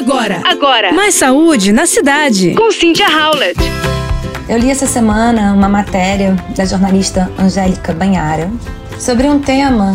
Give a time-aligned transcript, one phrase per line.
[0.00, 0.92] Agora, agora.
[0.94, 2.54] Mais saúde na cidade.
[2.54, 3.60] Com Cynthia Howlett.
[4.48, 8.50] Eu li essa semana uma matéria da jornalista Angélica Banhara
[8.98, 9.92] sobre um tema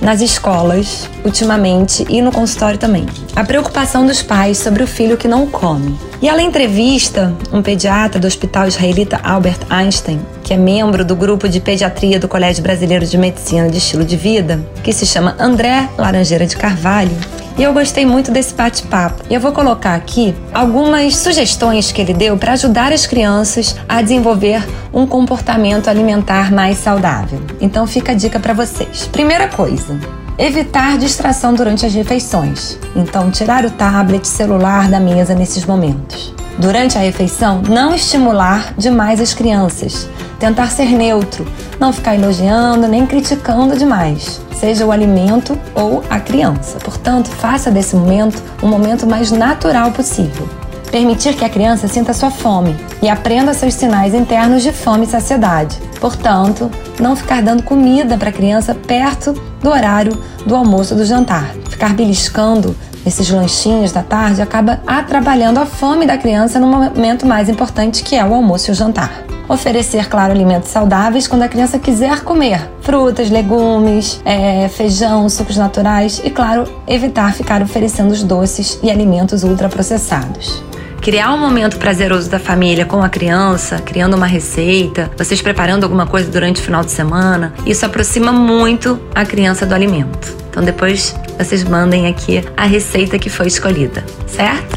[0.00, 3.04] nas escolas, ultimamente, e no consultório também.
[3.34, 5.98] A preocupação dos pais sobre o filho que não come.
[6.22, 11.48] E ela entrevista um pediatra do Hospital Israelita Albert Einstein, que é membro do grupo
[11.48, 15.88] de pediatria do Colégio Brasileiro de Medicina de Estilo de Vida, que se chama André
[15.98, 17.10] Laranjeira de Carvalho,
[17.58, 19.24] e eu gostei muito desse bate-papo.
[19.28, 24.00] E eu vou colocar aqui algumas sugestões que ele deu para ajudar as crianças a
[24.00, 27.40] desenvolver um comportamento alimentar mais saudável.
[27.60, 29.08] Então fica a dica para vocês.
[29.08, 29.98] Primeira coisa,
[30.38, 32.78] evitar distração durante as refeições.
[32.94, 36.37] Então, tirar o tablet, celular da mesa nesses momentos.
[36.58, 40.08] Durante a refeição, não estimular demais as crianças.
[40.38, 41.46] Tentar ser neutro,
[41.78, 46.78] não ficar elogiando nem criticando demais seja o alimento ou a criança.
[46.78, 50.48] Portanto, faça desse momento um momento mais natural possível.
[50.90, 55.08] Permitir que a criança sinta sua fome e aprenda seus sinais internos de fome e
[55.08, 55.78] saciedade.
[56.00, 61.06] Portanto, não ficar dando comida para a criança perto do horário do almoço ou do
[61.06, 61.54] jantar.
[61.68, 62.74] Ficar beliscando
[63.08, 68.14] esses lanchinhos da tarde acaba atrapalhando a fome da criança no momento mais importante que
[68.14, 69.24] é o almoço e o jantar.
[69.48, 76.20] Oferecer, claro, alimentos saudáveis quando a criança quiser comer frutas, legumes, é, feijão, sucos naturais
[76.22, 80.62] e, claro, evitar ficar oferecendo os doces e alimentos ultraprocessados
[81.00, 86.06] criar um momento prazeroso da família com a criança, criando uma receita, vocês preparando alguma
[86.06, 90.36] coisa durante o final de semana, isso aproxima muito a criança do alimento.
[90.58, 94.76] Então depois vocês mandem aqui a receita que foi escolhida, certo?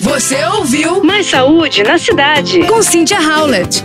[0.00, 3.84] Você ouviu Mais Saúde na Cidade com Cynthia Howlett.